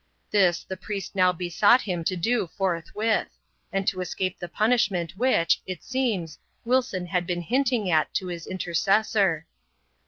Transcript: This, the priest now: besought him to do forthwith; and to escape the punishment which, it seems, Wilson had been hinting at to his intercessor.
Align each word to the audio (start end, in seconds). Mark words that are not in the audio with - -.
This, 0.31 0.63
the 0.63 0.77
priest 0.77 1.13
now: 1.13 1.31
besought 1.31 1.81
him 1.81 2.03
to 2.05 2.15
do 2.15 2.47
forthwith; 2.57 3.27
and 3.71 3.87
to 3.87 4.01
escape 4.01 4.39
the 4.39 4.47
punishment 4.49 5.11
which, 5.15 5.61
it 5.67 5.83
seems, 5.83 6.39
Wilson 6.65 7.05
had 7.05 7.27
been 7.27 7.43
hinting 7.43 7.87
at 7.91 8.11
to 8.15 8.25
his 8.25 8.47
intercessor. 8.47 9.45